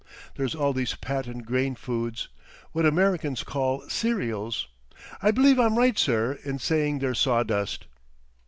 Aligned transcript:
There's 0.33 0.55
all 0.55 0.73
these 0.73 0.95
patent 0.95 1.45
grain 1.45 1.75
foods,—what 1.75 2.87
Americans 2.87 3.43
call 3.43 3.81
cereals. 3.87 4.67
I 5.21 5.29
believe 5.29 5.59
I'm 5.59 5.77
right, 5.77 5.95
sir, 5.95 6.39
in 6.43 6.57
saying 6.57 6.97
they're 6.97 7.13
sawdust." 7.13 7.85